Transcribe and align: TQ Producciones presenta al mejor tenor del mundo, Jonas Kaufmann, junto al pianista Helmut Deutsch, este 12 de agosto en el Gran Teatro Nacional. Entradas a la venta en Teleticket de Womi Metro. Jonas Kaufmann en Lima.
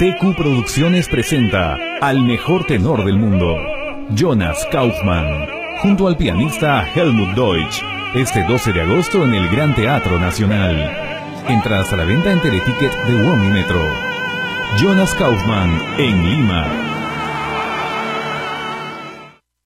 TQ 0.00 0.34
Producciones 0.34 1.10
presenta 1.10 1.76
al 2.00 2.24
mejor 2.24 2.64
tenor 2.64 3.04
del 3.04 3.18
mundo, 3.18 3.54
Jonas 4.14 4.66
Kaufmann, 4.72 5.46
junto 5.82 6.08
al 6.08 6.16
pianista 6.16 6.88
Helmut 6.94 7.34
Deutsch, 7.34 7.82
este 8.14 8.42
12 8.44 8.72
de 8.72 8.80
agosto 8.80 9.26
en 9.26 9.34
el 9.34 9.46
Gran 9.50 9.74
Teatro 9.74 10.18
Nacional. 10.18 10.90
Entradas 11.46 11.92
a 11.92 11.96
la 11.96 12.06
venta 12.06 12.32
en 12.32 12.40
Teleticket 12.40 12.92
de 13.08 13.14
Womi 13.14 13.48
Metro. 13.48 13.82
Jonas 14.78 15.12
Kaufmann 15.16 15.70
en 15.98 16.30
Lima. 16.30 16.89